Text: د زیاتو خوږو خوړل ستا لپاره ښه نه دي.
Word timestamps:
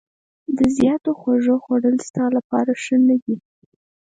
د 0.57 0.59
زیاتو 0.77 1.11
خوږو 1.19 1.55
خوړل 1.63 1.95
ستا 2.07 2.25
لپاره 2.37 2.71
ښه 2.83 2.95
نه 3.07 3.15
دي. 3.23 3.35